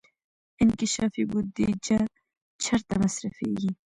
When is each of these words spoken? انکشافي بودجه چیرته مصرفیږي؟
انکشافي 0.61 1.23
بودجه 1.31 1.99
چیرته 2.63 2.93
مصرفیږي؟ 3.03 3.71